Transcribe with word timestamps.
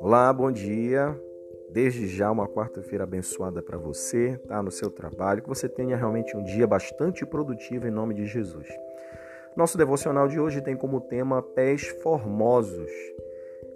Olá, 0.00 0.32
bom 0.32 0.50
dia. 0.50 1.16
Desde 1.70 2.08
já 2.08 2.30
uma 2.32 2.48
quarta-feira 2.48 3.04
abençoada 3.04 3.62
para 3.62 3.78
você, 3.78 4.40
tá? 4.48 4.60
No 4.60 4.72
seu 4.72 4.90
trabalho, 4.90 5.42
que 5.42 5.48
você 5.48 5.68
tenha 5.68 5.96
realmente 5.96 6.36
um 6.36 6.42
dia 6.42 6.66
bastante 6.66 7.24
produtivo 7.24 7.86
em 7.86 7.90
nome 7.90 8.14
de 8.14 8.26
Jesus. 8.26 8.66
Nosso 9.56 9.78
devocional 9.78 10.26
de 10.26 10.40
hoje 10.40 10.60
tem 10.60 10.76
como 10.76 11.00
tema 11.00 11.42
pés 11.42 11.86
formosos. 12.02 12.90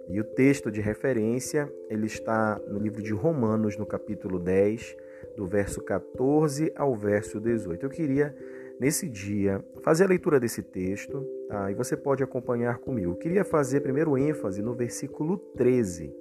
E 0.09 0.19
o 0.19 0.23
texto 0.25 0.69
de 0.69 0.81
referência, 0.81 1.71
ele 1.89 2.07
está 2.07 2.59
no 2.67 2.79
livro 2.79 3.01
de 3.01 3.13
Romanos, 3.13 3.77
no 3.77 3.85
capítulo 3.85 4.39
10, 4.39 4.97
do 5.37 5.47
verso 5.47 5.81
14 5.81 6.73
ao 6.75 6.93
verso 6.95 7.39
18. 7.39 7.85
Eu 7.85 7.89
queria 7.89 8.35
nesse 8.83 9.07
dia 9.07 9.63
fazer 9.81 10.03
a 10.03 10.07
leitura 10.07 10.41
desse 10.41 10.61
texto, 10.61 11.25
tá? 11.47 11.71
E 11.71 11.73
você 11.73 11.95
pode 11.95 12.21
acompanhar 12.21 12.79
comigo. 12.79 13.11
Eu 13.11 13.15
queria 13.15 13.45
fazer 13.45 13.79
primeiro 13.79 14.17
ênfase 14.17 14.61
no 14.61 14.75
versículo 14.75 15.37
13 15.55 16.13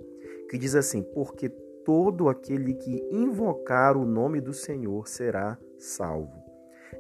que 0.48 0.56
diz 0.56 0.76
assim: 0.76 1.02
Porque 1.02 1.48
todo 1.84 2.28
aquele 2.28 2.74
que 2.74 3.04
invocar 3.10 3.96
o 3.96 4.06
nome 4.06 4.40
do 4.40 4.52
Senhor 4.52 5.08
será 5.08 5.58
salvo. 5.76 6.40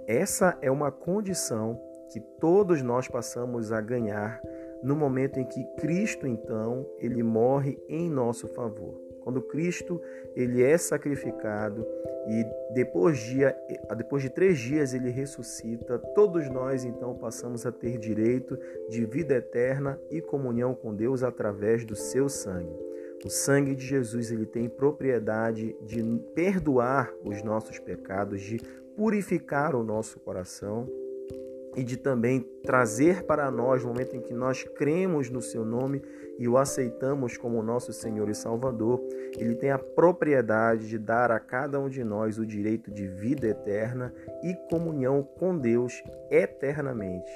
Essa 0.04 0.58
é 0.60 0.68
uma 0.68 0.90
condição 0.90 1.80
que 2.10 2.20
todos 2.40 2.82
nós 2.82 3.06
passamos 3.06 3.70
a 3.70 3.80
ganhar 3.80 4.40
no 4.82 4.96
momento 4.96 5.38
em 5.38 5.44
que 5.44 5.64
Cristo, 5.76 6.26
então, 6.26 6.84
ele 6.98 7.22
morre 7.22 7.78
em 7.88 8.10
nosso 8.10 8.48
favor. 8.48 9.11
Quando 9.22 9.42
Cristo 9.42 10.00
ele 10.34 10.62
é 10.62 10.76
sacrificado 10.76 11.86
e 12.28 12.44
depois 12.72 13.18
de, 13.18 13.40
depois 13.96 14.22
de 14.22 14.30
três 14.30 14.58
dias 14.58 14.94
ele 14.94 15.10
ressuscita, 15.10 15.98
todos 16.14 16.48
nós 16.48 16.84
então 16.84 17.14
passamos 17.14 17.66
a 17.66 17.72
ter 17.72 17.98
direito 17.98 18.58
de 18.88 19.04
vida 19.04 19.34
eterna 19.34 19.98
e 20.10 20.20
comunhão 20.20 20.74
com 20.74 20.94
Deus 20.94 21.22
através 21.22 21.84
do 21.84 21.96
seu 21.96 22.28
sangue. 22.28 22.76
O 23.24 23.30
sangue 23.30 23.74
de 23.74 23.86
Jesus 23.86 24.32
ele 24.32 24.46
tem 24.46 24.68
propriedade 24.68 25.76
de 25.82 26.02
perdoar 26.34 27.12
os 27.24 27.42
nossos 27.42 27.78
pecados, 27.78 28.40
de 28.40 28.58
purificar 28.96 29.76
o 29.76 29.84
nosso 29.84 30.18
coração 30.20 30.88
e 31.76 31.82
de 31.82 31.96
também 31.96 32.40
trazer 32.62 33.24
para 33.24 33.50
nós, 33.50 33.82
no 33.82 33.88
momento 33.88 34.16
em 34.16 34.20
que 34.20 34.34
nós 34.34 34.62
cremos 34.62 35.30
no 35.30 35.40
seu 35.40 35.64
nome 35.64 36.02
e 36.38 36.48
o 36.48 36.56
aceitamos 36.56 37.36
como 37.36 37.62
nosso 37.62 37.92
Senhor 37.92 38.28
e 38.28 38.34
Salvador, 38.34 39.00
ele 39.38 39.54
tem 39.54 39.70
a 39.70 39.78
propriedade 39.78 40.88
de 40.88 40.98
dar 40.98 41.30
a 41.30 41.40
cada 41.40 41.78
um 41.78 41.88
de 41.88 42.04
nós 42.04 42.38
o 42.38 42.46
direito 42.46 42.90
de 42.90 43.06
vida 43.06 43.46
eterna 43.46 44.12
e 44.42 44.54
comunhão 44.70 45.22
com 45.22 45.56
Deus 45.56 46.02
eternamente. 46.30 47.32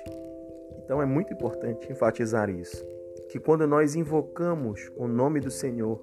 Então 0.85 1.01
é 1.01 1.07
muito 1.07 1.33
importante 1.33 1.91
enfatizar 1.91 2.51
isso 2.51 2.85
que 3.29 3.39
quando 3.39 3.67
nós 3.67 3.95
invocamos 3.95 4.91
o 4.97 5.09
nome 5.09 5.41
do 5.41 5.51
Senhor, 5.51 6.01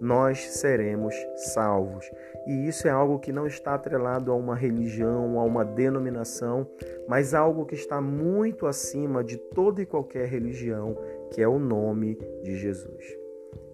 nós 0.00 0.38
seremos 0.52 1.14
salvos. 1.52 2.10
E 2.46 2.66
isso 2.66 2.88
é 2.88 2.90
algo 2.90 3.18
que 3.18 3.32
não 3.32 3.46
está 3.46 3.74
atrelado 3.74 4.32
a 4.32 4.34
uma 4.34 4.56
religião, 4.56 5.38
a 5.38 5.44
uma 5.44 5.64
denominação, 5.64 6.66
mas 7.06 7.34
algo 7.34 7.66
que 7.66 7.74
está 7.74 8.00
muito 8.00 8.66
acima 8.66 9.22
de 9.22 9.36
toda 9.36 9.82
e 9.82 9.86
qualquer 9.86 10.26
religião, 10.26 10.96
que 11.30 11.42
é 11.42 11.46
o 11.46 11.58
nome 11.58 12.18
de 12.42 12.56
Jesus. 12.56 13.04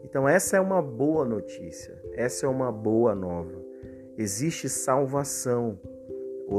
Então, 0.03 0.29
essa 0.29 0.57
é 0.57 0.61
uma 0.61 0.83
boa 0.83 1.25
notícia, 1.25 2.01
essa 2.15 2.47
é 2.47 2.49
uma 2.49 2.73
boa 2.73 3.15
nova. 3.15 3.65
Existe 4.17 4.69
salvação 4.69 5.79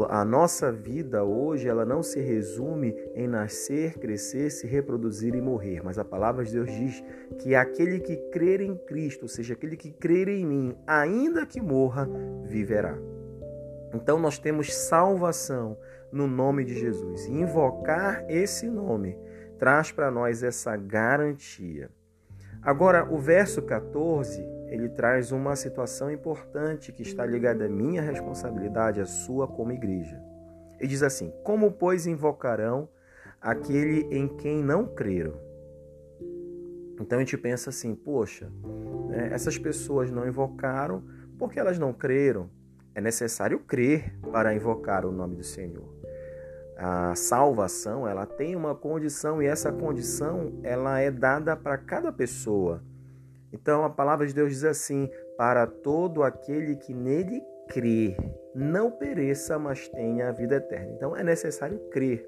a 0.09 0.25
nossa 0.25 0.71
vida 0.71 1.23
hoje, 1.23 1.67
ela 1.67 1.85
não 1.85 2.03
se 2.03 2.19
resume 2.19 2.93
em 3.15 3.27
nascer, 3.27 3.97
crescer, 3.97 4.49
se 4.49 4.67
reproduzir 4.67 5.33
e 5.33 5.41
morrer, 5.41 5.81
mas 5.83 5.97
a 5.97 6.03
palavra 6.03 6.43
de 6.43 6.51
Deus 6.51 6.69
diz 6.69 7.03
que 7.39 7.55
aquele 7.55 7.99
que 7.99 8.17
crer 8.31 8.59
em 8.59 8.75
Cristo, 8.75 9.23
ou 9.23 9.29
seja, 9.29 9.53
aquele 9.53 9.77
que 9.77 9.91
crer 9.91 10.27
em 10.27 10.45
mim, 10.45 10.75
ainda 10.85 11.45
que 11.45 11.61
morra, 11.61 12.07
viverá. 12.43 12.97
Então 13.93 14.19
nós 14.19 14.37
temos 14.37 14.73
salvação 14.73 15.77
no 16.11 16.27
nome 16.27 16.65
de 16.65 16.77
Jesus. 16.77 17.25
E 17.25 17.31
invocar 17.31 18.25
esse 18.29 18.67
nome 18.69 19.17
traz 19.57 19.91
para 19.91 20.11
nós 20.11 20.43
essa 20.43 20.75
garantia. 20.75 21.89
Agora, 22.61 23.07
o 23.09 23.17
verso 23.17 23.61
14 23.61 24.56
ele 24.67 24.89
traz 24.89 25.31
uma 25.31 25.55
situação 25.55 26.11
importante 26.11 26.91
que 26.91 27.01
está 27.01 27.25
ligada 27.25 27.65
à 27.65 27.69
minha 27.69 28.01
responsabilidade, 28.01 29.01
à 29.01 29.05
sua 29.05 29.47
como 29.47 29.71
igreja. 29.71 30.21
Ele 30.79 30.87
diz 30.87 31.03
assim: 31.03 31.33
Como, 31.43 31.71
pois, 31.71 32.05
invocarão 32.05 32.89
aquele 33.41 34.01
em 34.15 34.27
quem 34.27 34.63
não 34.63 34.85
creram? 34.85 35.47
Então 36.99 37.17
a 37.17 37.21
gente 37.21 37.37
pensa 37.37 37.69
assim: 37.69 37.95
poxa, 37.95 38.51
né, 39.09 39.29
essas 39.31 39.57
pessoas 39.57 40.11
não 40.11 40.27
invocaram 40.27 41.03
porque 41.37 41.59
elas 41.59 41.77
não 41.77 41.93
creram. 41.93 42.49
É 42.95 43.01
necessário 43.01 43.59
crer 43.59 44.13
para 44.31 44.55
invocar 44.55 45.05
o 45.05 45.11
nome 45.11 45.35
do 45.35 45.43
Senhor. 45.43 45.95
A 46.75 47.15
salvação, 47.15 48.07
ela 48.07 48.25
tem 48.25 48.55
uma 48.55 48.73
condição 48.73 49.41
e 49.41 49.45
essa 49.45 49.71
condição 49.71 50.59
ela 50.63 50.99
é 50.99 51.11
dada 51.11 51.55
para 51.55 51.77
cada 51.77 52.11
pessoa. 52.11 52.83
Então 53.51 53.83
a 53.83 53.89
palavra 53.89 54.25
de 54.25 54.33
Deus 54.33 54.51
diz 54.51 54.63
assim: 54.63 55.09
para 55.37 55.65
todo 55.67 56.23
aquele 56.23 56.75
que 56.75 56.93
nele 56.93 57.41
crê, 57.67 58.15
não 58.55 58.89
pereça, 58.89 59.59
mas 59.59 59.87
tenha 59.89 60.29
a 60.29 60.31
vida 60.31 60.55
eterna. 60.55 60.91
Então 60.95 61.15
é 61.15 61.23
necessário 61.23 61.79
crer. 61.89 62.27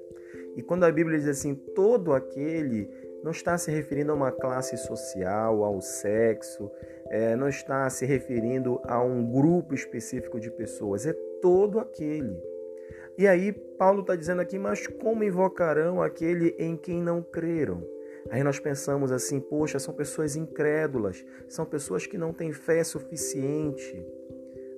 E 0.56 0.62
quando 0.62 0.84
a 0.84 0.92
Bíblia 0.92 1.18
diz 1.18 1.28
assim, 1.28 1.54
todo 1.54 2.12
aquele, 2.12 2.90
não 3.22 3.30
está 3.30 3.56
se 3.56 3.70
referindo 3.70 4.12
a 4.12 4.14
uma 4.14 4.32
classe 4.32 4.76
social, 4.76 5.62
ao 5.62 5.80
sexo, 5.80 6.70
é, 7.08 7.36
não 7.36 7.48
está 7.48 7.88
se 7.88 8.04
referindo 8.04 8.80
a 8.84 9.02
um 9.02 9.24
grupo 9.30 9.74
específico 9.74 10.40
de 10.40 10.50
pessoas, 10.50 11.06
é 11.06 11.12
todo 11.40 11.78
aquele. 11.78 12.36
E 13.16 13.26
aí 13.26 13.52
Paulo 13.52 14.00
está 14.00 14.16
dizendo 14.16 14.40
aqui, 14.40 14.58
mas 14.58 14.86
como 14.86 15.24
invocarão 15.24 16.02
aquele 16.02 16.54
em 16.58 16.76
quem 16.76 17.02
não 17.02 17.22
creram? 17.22 17.82
Aí 18.28 18.42
nós 18.42 18.58
pensamos 18.58 19.10
assim: 19.12 19.40
poxa, 19.40 19.78
são 19.78 19.94
pessoas 19.94 20.36
incrédulas, 20.36 21.24
são 21.48 21.64
pessoas 21.64 22.06
que 22.06 22.18
não 22.18 22.32
têm 22.32 22.52
fé 22.52 22.84
suficiente. 22.84 24.04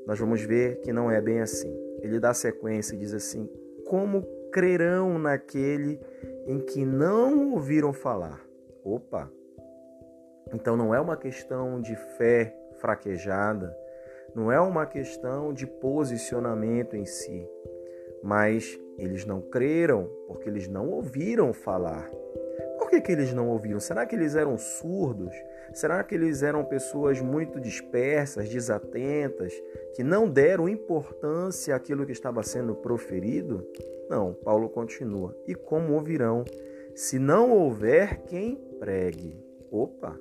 Nós 0.06 0.18
vamos 0.18 0.42
ver 0.42 0.80
que 0.80 0.92
não 0.92 1.10
é 1.10 1.20
bem 1.20 1.40
assim. 1.40 1.74
Ele 2.00 2.20
dá 2.20 2.32
sequência 2.34 2.94
e 2.94 2.98
diz 2.98 3.14
assim: 3.14 3.48
como 3.86 4.22
crerão 4.50 5.18
naquele 5.18 6.00
em 6.46 6.60
que 6.60 6.84
não 6.84 7.52
ouviram 7.52 7.92
falar? 7.92 8.40
Opa! 8.84 9.30
Então 10.52 10.76
não 10.76 10.94
é 10.94 11.00
uma 11.00 11.16
questão 11.16 11.80
de 11.80 11.96
fé 12.16 12.54
fraquejada, 12.78 13.74
não 14.34 14.50
é 14.50 14.60
uma 14.60 14.86
questão 14.86 15.52
de 15.52 15.66
posicionamento 15.66 16.96
em 16.96 17.06
si, 17.06 17.48
mas 18.22 18.78
eles 18.98 19.24
não 19.24 19.40
creram 19.40 20.10
porque 20.26 20.48
eles 20.48 20.68
não 20.68 20.90
ouviram 20.90 21.52
falar 21.52 22.10
que, 22.92 23.00
que 23.00 23.12
eles 23.12 23.32
não 23.32 23.48
ouviram? 23.48 23.80
Será 23.80 24.04
que 24.04 24.14
eles 24.14 24.34
eram 24.34 24.58
surdos? 24.58 25.34
Será 25.72 26.04
que 26.04 26.14
eles 26.14 26.42
eram 26.42 26.62
pessoas 26.64 27.20
muito 27.20 27.58
dispersas, 27.58 28.50
desatentas, 28.50 29.54
que 29.94 30.04
não 30.04 30.28
deram 30.28 30.68
importância 30.68 31.74
àquilo 31.74 32.04
que 32.04 32.12
estava 32.12 32.42
sendo 32.42 32.74
proferido? 32.74 33.66
Não, 34.10 34.34
Paulo 34.34 34.68
continua. 34.68 35.34
E 35.46 35.54
como 35.54 35.94
ouvirão 35.94 36.44
se 36.94 37.18
não 37.18 37.50
houver 37.52 38.24
quem 38.24 38.56
pregue? 38.78 39.42
Opa! 39.70 40.18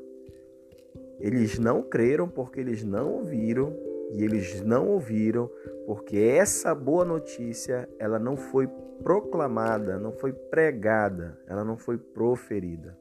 Eles 1.20 1.60
não 1.60 1.84
creram 1.84 2.30
porque 2.30 2.62
eles 2.62 2.84
não 2.84 3.16
ouviram 3.16 3.76
e 4.14 4.24
eles 4.24 4.62
não 4.62 4.90
ouviram 4.90 5.50
porque 5.86 6.18
essa 6.18 6.76
boa 6.76 7.06
notícia 7.06 7.88
ela 7.98 8.20
não 8.20 8.36
foi 8.36 8.68
proclamada, 9.04 9.98
não 9.98 10.12
foi 10.12 10.32
pregada, 10.32 11.38
ela 11.48 11.64
não 11.64 11.78
foi 11.78 11.98
proferida. 11.98 12.98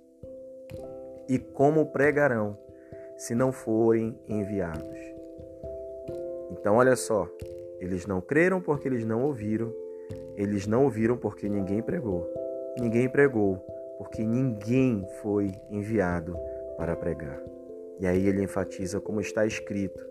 E 1.28 1.38
como 1.38 1.86
pregarão 1.86 2.58
se 3.16 3.34
não 3.34 3.52
forem 3.52 4.18
enviados? 4.28 4.98
Então, 6.50 6.76
olha 6.76 6.96
só, 6.96 7.28
eles 7.78 8.06
não 8.06 8.20
creram 8.20 8.60
porque 8.60 8.88
eles 8.88 9.04
não 9.04 9.22
ouviram, 9.24 9.72
eles 10.36 10.66
não 10.66 10.84
ouviram 10.84 11.16
porque 11.16 11.48
ninguém 11.48 11.82
pregou, 11.82 12.28
ninguém 12.78 13.08
pregou 13.08 13.58
porque 13.98 14.24
ninguém 14.24 15.06
foi 15.20 15.52
enviado 15.70 16.34
para 16.78 16.96
pregar. 16.96 17.38
E 18.00 18.06
aí 18.06 18.26
ele 18.26 18.42
enfatiza 18.42 18.98
como 18.98 19.20
está 19.20 19.44
escrito. 19.44 20.02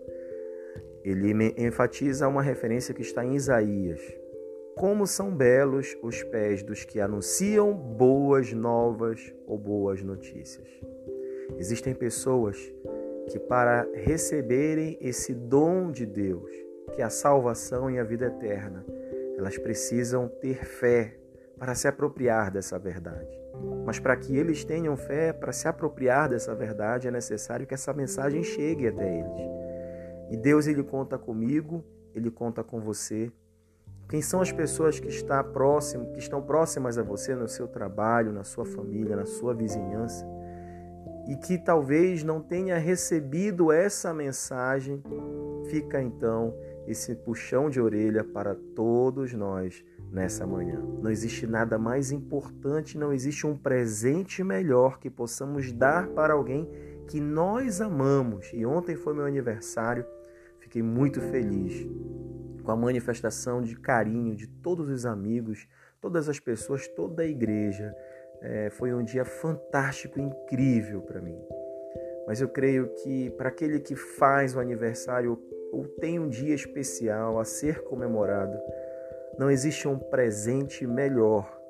Ele 1.04 1.54
enfatiza 1.56 2.28
uma 2.28 2.42
referência 2.42 2.94
que 2.94 3.02
está 3.02 3.24
em 3.24 3.34
Isaías, 3.34 4.00
como 4.76 5.06
são 5.06 5.34
belos 5.34 5.96
os 6.02 6.22
pés 6.22 6.62
dos 6.62 6.84
que 6.84 7.00
anunciam 7.00 7.72
boas 7.72 8.52
novas 8.52 9.32
ou 9.46 9.58
boas 9.58 10.02
notícias. 10.02 10.68
Existem 11.58 11.94
pessoas 11.94 12.56
que, 13.28 13.38
para 13.38 13.86
receberem 13.94 14.98
esse 15.00 15.34
dom 15.34 15.90
de 15.90 16.06
Deus, 16.06 16.50
que 16.94 17.02
é 17.02 17.04
a 17.04 17.10
salvação 17.10 17.90
e 17.90 17.98
a 17.98 18.04
vida 18.04 18.26
eterna, 18.26 18.84
elas 19.36 19.56
precisam 19.58 20.28
ter 20.28 20.64
fé, 20.64 21.16
para 21.60 21.74
se 21.74 21.86
apropriar 21.86 22.50
dessa 22.50 22.78
verdade. 22.78 23.38
Mas 23.84 23.98
para 23.98 24.16
que 24.16 24.34
eles 24.34 24.64
tenham 24.64 24.96
fé, 24.96 25.30
para 25.30 25.52
se 25.52 25.68
apropriar 25.68 26.30
dessa 26.30 26.54
verdade, 26.54 27.06
é 27.06 27.10
necessário 27.10 27.66
que 27.66 27.74
essa 27.74 27.92
mensagem 27.92 28.42
chegue 28.42 28.88
até 28.88 29.18
eles. 29.18 29.49
E 30.30 30.36
Deus 30.36 30.66
ele 30.66 30.82
conta 30.82 31.18
comigo, 31.18 31.84
ele 32.14 32.30
conta 32.30 32.62
com 32.62 32.80
você. 32.80 33.30
Quem 34.08 34.22
são 34.22 34.40
as 34.40 34.50
pessoas 34.50 34.98
que, 34.98 35.08
está 35.08 35.42
próximo, 35.42 36.12
que 36.12 36.18
estão 36.18 36.42
próximas 36.42 36.98
a 36.98 37.02
você 37.02 37.34
no 37.34 37.48
seu 37.48 37.68
trabalho, 37.68 38.32
na 38.32 38.44
sua 38.44 38.64
família, 38.64 39.16
na 39.16 39.26
sua 39.26 39.54
vizinhança? 39.54 40.26
e 41.30 41.36
que 41.36 41.56
talvez 41.56 42.24
não 42.24 42.40
tenha 42.40 42.76
recebido 42.76 43.70
essa 43.70 44.12
mensagem, 44.12 45.00
fica 45.68 46.02
então 46.02 46.52
esse 46.88 47.14
puxão 47.14 47.70
de 47.70 47.80
orelha 47.80 48.24
para 48.24 48.56
todos 48.74 49.32
nós 49.32 49.84
nessa 50.10 50.44
manhã. 50.44 50.82
Não 51.00 51.08
existe 51.08 51.46
nada 51.46 51.78
mais 51.78 52.10
importante, 52.10 52.98
não 52.98 53.12
existe 53.12 53.46
um 53.46 53.56
presente 53.56 54.42
melhor 54.42 54.98
que 54.98 55.08
possamos 55.08 55.72
dar 55.72 56.08
para 56.08 56.34
alguém 56.34 56.68
que 57.06 57.20
nós 57.20 57.80
amamos. 57.80 58.50
E 58.52 58.66
ontem 58.66 58.96
foi 58.96 59.14
meu 59.14 59.24
aniversário, 59.24 60.04
fiquei 60.70 60.82
muito 60.84 61.20
feliz 61.20 61.84
com 62.62 62.70
a 62.70 62.76
manifestação 62.76 63.60
de 63.60 63.74
carinho 63.74 64.36
de 64.36 64.46
todos 64.46 64.88
os 64.88 65.04
amigos, 65.04 65.66
todas 66.00 66.28
as 66.28 66.38
pessoas, 66.38 66.86
toda 66.86 67.24
a 67.24 67.26
igreja 67.26 67.92
é, 68.40 68.70
foi 68.70 68.94
um 68.94 69.02
dia 69.02 69.24
fantástico, 69.24 70.20
incrível 70.20 71.02
para 71.02 71.20
mim. 71.20 71.36
Mas 72.24 72.40
eu 72.40 72.48
creio 72.48 72.88
que 73.02 73.30
para 73.30 73.48
aquele 73.48 73.80
que 73.80 73.96
faz 73.96 74.54
o 74.54 74.60
aniversário 74.60 75.36
ou 75.72 75.88
tem 75.88 76.20
um 76.20 76.28
dia 76.28 76.54
especial 76.54 77.40
a 77.40 77.44
ser 77.44 77.82
comemorado, 77.82 78.56
não 79.36 79.50
existe 79.50 79.88
um 79.88 79.98
presente 79.98 80.86
melhor 80.86 81.60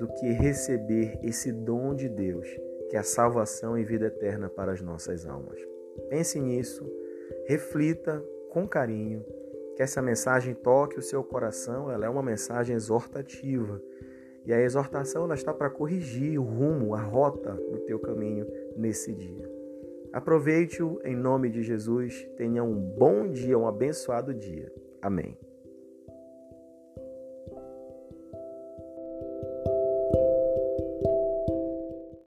do 0.00 0.08
que 0.14 0.32
receber 0.32 1.16
esse 1.22 1.52
dom 1.52 1.94
de 1.94 2.08
Deus, 2.08 2.48
que 2.90 2.96
é 2.96 2.98
a 2.98 3.04
salvação 3.04 3.78
e 3.78 3.84
vida 3.84 4.06
eterna 4.06 4.48
para 4.48 4.72
as 4.72 4.82
nossas 4.82 5.24
almas. 5.26 5.60
Pense 6.08 6.40
nisso, 6.40 6.84
reflita 7.46 8.20
com 8.50 8.66
carinho, 8.66 9.24
que 9.76 9.82
essa 9.82 10.02
mensagem 10.02 10.54
toque 10.54 10.98
o 10.98 11.02
seu 11.02 11.22
coração, 11.22 11.90
ela 11.90 12.04
é 12.04 12.08
uma 12.08 12.22
mensagem 12.22 12.74
exortativa 12.74 13.80
e 14.44 14.52
a 14.52 14.60
exortação 14.60 15.24
ela 15.24 15.34
está 15.34 15.52
para 15.52 15.70
corrigir 15.70 16.40
o 16.40 16.42
rumo, 16.42 16.94
a 16.94 17.00
rota 17.00 17.52
do 17.52 17.80
teu 17.80 17.98
caminho 17.98 18.46
nesse 18.76 19.12
dia. 19.12 19.48
Aproveite-o 20.12 21.00
em 21.04 21.14
nome 21.14 21.50
de 21.50 21.62
Jesus. 21.62 22.26
Tenha 22.36 22.64
um 22.64 22.74
bom 22.74 23.28
dia, 23.28 23.58
um 23.58 23.68
abençoado 23.68 24.32
dia. 24.32 24.72
Amém. 25.02 25.36